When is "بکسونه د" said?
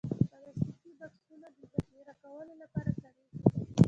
0.99-1.59